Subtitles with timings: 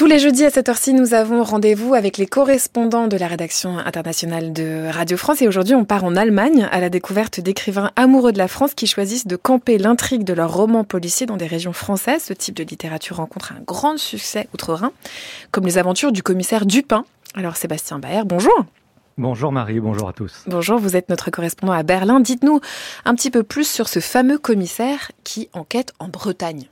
[0.00, 3.76] Tous les jeudis à cette heure-ci, nous avons rendez-vous avec les correspondants de la rédaction
[3.76, 5.42] internationale de Radio France.
[5.42, 8.86] Et aujourd'hui, on part en Allemagne à la découverte d'écrivains amoureux de la France qui
[8.86, 12.22] choisissent de camper l'intrigue de leurs romans policiers dans des régions françaises.
[12.22, 14.92] Ce type de littérature rencontre un grand succès outre-Rhin,
[15.50, 17.04] comme les aventures du commissaire Dupin.
[17.34, 18.64] Alors Sébastien Baer, bonjour.
[19.18, 20.44] Bonjour Marie, bonjour à tous.
[20.46, 22.20] Bonjour, vous êtes notre correspondant à Berlin.
[22.20, 22.62] Dites-nous
[23.04, 26.68] un petit peu plus sur ce fameux commissaire qui enquête en Bretagne.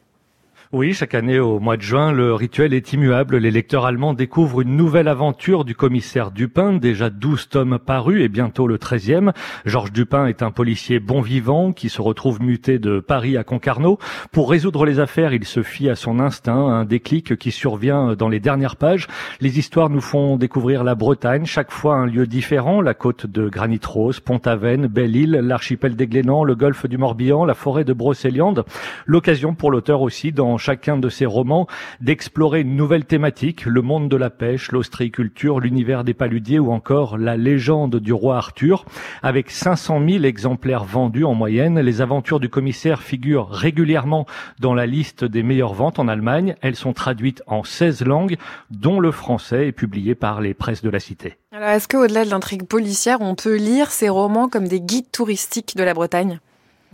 [0.70, 3.38] Oui, chaque année au mois de juin, le rituel est immuable.
[3.38, 8.28] Les lecteurs allemands découvrent une nouvelle aventure du commissaire Dupin, déjà 12 tomes parus et
[8.28, 9.32] bientôt le 13e.
[9.64, 13.98] Georges Dupin est un policier bon vivant qui se retrouve muté de Paris à Concarneau.
[14.30, 18.28] Pour résoudre les affaires, il se fie à son instinct, un déclic qui survient dans
[18.28, 19.06] les dernières pages.
[19.40, 23.48] Les histoires nous font découvrir la Bretagne, chaque fois un lieu différent, la côte de
[23.48, 28.66] Granit-Rose, Pont-Aven, Belle-Île, l'archipel des Glénans, le golfe du Morbihan, la forêt de Brocéliande.
[29.06, 31.66] L'occasion pour l'auteur aussi chacun de ses romans
[32.00, 37.18] d'explorer une nouvelle thématique, le monde de la pêche, l'ostréiculture, l'univers des paludiers ou encore
[37.18, 38.84] la légende du roi Arthur.
[39.22, 44.26] Avec 500 000 exemplaires vendus en moyenne, les aventures du commissaire figurent régulièrement
[44.60, 46.56] dans la liste des meilleures ventes en Allemagne.
[46.60, 48.36] Elles sont traduites en 16 langues,
[48.70, 51.36] dont le français est publié par les presses de la cité.
[51.52, 55.76] Alors, est-ce qu'au-delà de l'intrigue policière, on peut lire ces romans comme des guides touristiques
[55.76, 56.40] de la Bretagne?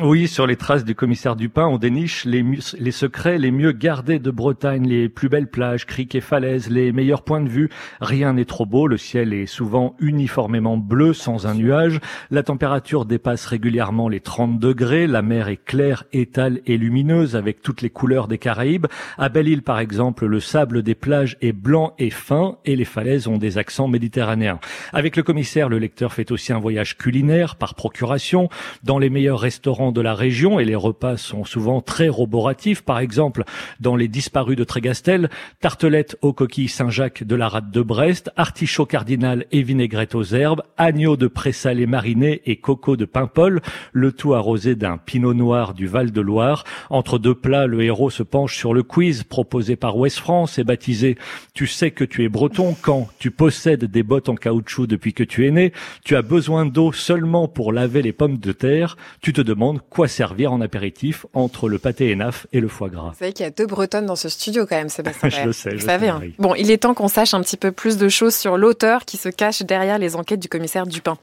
[0.02, 2.44] Oui, sur les traces du commissaire Dupin, on déniche les,
[2.80, 6.90] les, secrets les mieux gardés de Bretagne, les plus belles plages, criques et falaises, les
[6.90, 7.70] meilleurs points de vue.
[8.00, 12.00] Rien n'est trop beau, le ciel est souvent uniformément bleu, sans un nuage.
[12.32, 17.62] La température dépasse régulièrement les 30 degrés, la mer est claire, étale et lumineuse avec
[17.62, 18.86] toutes les couleurs des Caraïbes.
[19.16, 23.28] À Belle-Île, par exemple, le sable des plages est blanc et fin et les falaises
[23.28, 24.58] ont des accents méditerranéens.
[24.92, 28.48] Avec le commissaire, le lecteur fait aussi un voyage culinaire par procuration
[28.82, 32.82] dans les meilleurs restaurants de la région et les repas sont souvent très roboratifs.
[32.82, 33.44] Par exemple,
[33.80, 38.86] dans les disparus de Trégastel, tartelettes aux coquilles Saint-Jacques de la rade de Brest, artichaut
[38.86, 43.60] cardinal et vinaigrette aux herbes, agneau de présalé mariné et coco de Paimpol,
[43.92, 46.64] le tout arrosé d'un pinot noir du Val-de-Loire.
[46.90, 50.64] Entre deux plats, le héros se penche sur le quiz proposé par Ouest France et
[50.64, 51.16] baptisé
[51.54, 55.24] Tu sais que tu es breton quand tu possèdes des bottes en caoutchouc depuis que
[55.24, 55.72] tu es né,
[56.04, 60.08] tu as besoin d'eau seulement pour laver les pommes de terre, tu te demandes quoi
[60.08, 63.10] servir en apéritif entre le pâté énaf et le foie gras.
[63.10, 65.28] Vous savez qu'il y a deux bretonnes dans ce studio quand même, Sébastien.
[65.30, 65.74] je le sais.
[65.74, 66.08] Vous savez.
[66.08, 66.20] Hein.
[66.38, 69.16] Bon, il est temps qu'on sache un petit peu plus de choses sur l'auteur qui
[69.16, 71.18] se cache derrière les enquêtes du commissaire Dupin.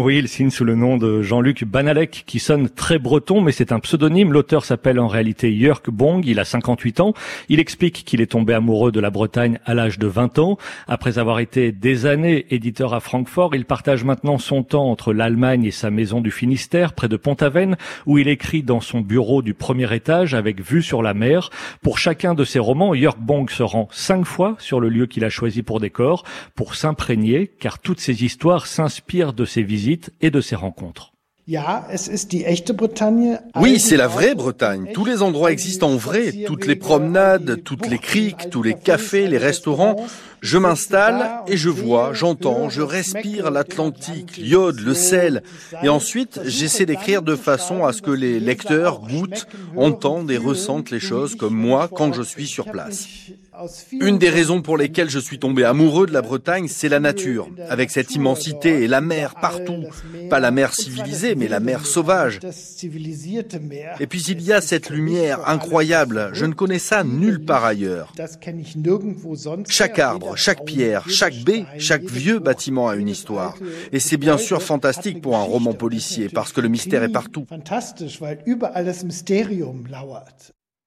[0.00, 3.72] Oui, il signe sous le nom de Jean-Luc Banalek, qui sonne très breton, mais c'est
[3.72, 4.32] un pseudonyme.
[4.32, 7.14] L'auteur s'appelle en réalité Jörg Bong, il a 58 ans.
[7.48, 10.56] Il explique qu'il est tombé amoureux de la Bretagne à l'âge de 20 ans.
[10.86, 15.64] Après avoir été des années éditeur à Francfort, il partage maintenant son temps entre l'Allemagne
[15.64, 17.76] et sa maison du Finistère, près de Pont-Aven,
[18.06, 21.50] où il écrit dans son bureau du premier étage avec vue sur la mer.
[21.82, 25.24] Pour chacun de ses romans, Jörg Bong se rend cinq fois sur le lieu qu'il
[25.24, 26.22] a choisi pour décor,
[26.54, 29.87] pour s'imprégner, car toutes ces histoires s'inspirent de ses visites
[30.20, 31.12] et de ses rencontres.
[33.58, 34.90] Oui, c'est la vraie Bretagne.
[34.92, 36.30] Tous les endroits existent en vrai.
[36.46, 39.96] Toutes les promenades, toutes les criques, tous les cafés, les restaurants.
[40.40, 45.42] Je m'installe et je vois, j'entends, je respire l'Atlantique, l'iode, le sel.
[45.82, 49.46] Et ensuite, j'essaie d'écrire de façon à ce que les lecteurs goûtent,
[49.76, 53.08] entendent et ressentent les choses comme moi quand je suis sur place.
[53.92, 57.48] Une des raisons pour lesquelles je suis tombé amoureux de la Bretagne, c'est la nature,
[57.68, 59.84] avec cette immensité et la mer partout.
[60.30, 62.38] Pas la mer civilisée, mais la mer sauvage.
[64.00, 68.12] Et puis il y a cette lumière incroyable, je ne connais ça nulle part ailleurs.
[69.68, 73.56] Chaque arbre, chaque pierre, chaque baie, chaque vieux bâtiment a une histoire.
[73.92, 77.46] Et c'est bien sûr fantastique pour un roman policier, parce que le mystère est partout.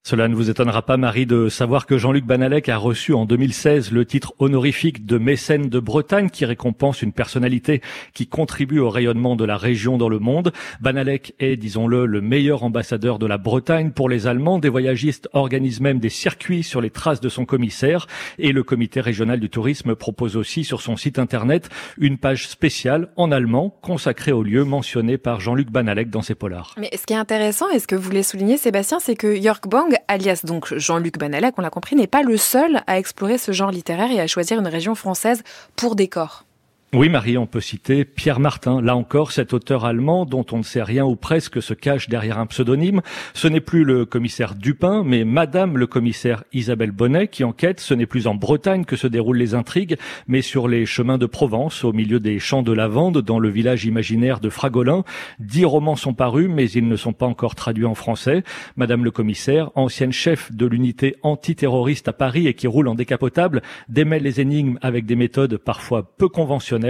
[0.03, 3.91] Cela ne vous étonnera pas, Marie, de savoir que Jean-Luc Banalec a reçu en 2016
[3.91, 7.81] le titre honorifique de mécène de Bretagne qui récompense une personnalité
[8.16, 10.53] qui contribue au rayonnement de la région dans le monde.
[10.81, 14.57] Banalec est, disons-le, le meilleur ambassadeur de la Bretagne pour les Allemands.
[14.57, 18.07] Des voyagistes organisent même des circuits sur les traces de son commissaire
[18.40, 23.09] et le comité régional du tourisme propose aussi sur son site internet une page spéciale
[23.17, 26.73] en allemand consacrée au lieu mentionné par Jean-Luc Banalec dans ses polars.
[26.79, 29.67] Mais ce qui est intéressant et ce que vous voulez souligner, Sébastien, c'est que Jörg
[29.70, 33.52] Bang alias donc Jean-Luc Banalek, on l'a compris, n'est pas le seul à explorer ce
[33.52, 35.43] genre littéraire et à choisir une région française
[35.76, 36.46] pour décor.
[36.93, 38.82] Oui, Marie, on peut citer Pierre Martin.
[38.82, 42.38] Là encore, cet auteur allemand dont on ne sait rien ou presque se cache derrière
[42.38, 43.02] un pseudonyme.
[43.34, 47.79] Ce n'est plus le commissaire Dupin, mais Madame le commissaire Isabelle Bonnet qui enquête.
[47.79, 49.96] Ce n'est plus en Bretagne que se déroulent les intrigues,
[50.28, 53.85] mais sur les chemins de Provence, au milieu des champs de lavande, dans le village
[53.85, 55.05] imaginaire de Fragolin.
[55.40, 58.44] Dix romans sont parus, mais ils ne sont pas encore traduits en français.
[58.76, 63.61] Madame le commissaire, ancienne chef de l'unité antiterroriste à Paris et qui roule en décapotable,
[63.87, 66.80] démêle les énigmes avec des méthodes parfois peu conventionnelles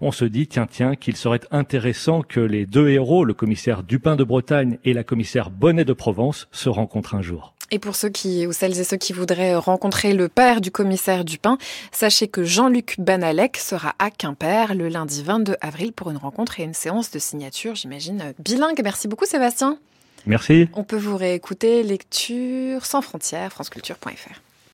[0.00, 4.16] on se dit, tiens, tiens, qu'il serait intéressant que les deux héros, le commissaire Dupin
[4.16, 7.54] de Bretagne et la commissaire Bonnet de Provence, se rencontrent un jour.
[7.70, 11.24] Et pour ceux qui, ou celles et ceux qui voudraient rencontrer le père du commissaire
[11.24, 11.58] Dupin,
[11.92, 16.62] sachez que Jean-Luc Banalec sera à Quimper le lundi 22 avril pour une rencontre et
[16.62, 18.80] une séance de signature, j'imagine, bilingue.
[18.82, 19.78] Merci beaucoup Sébastien.
[20.26, 20.68] Merci.
[20.74, 24.40] On peut vous réécouter lecture sans frontières, franceculture.fr.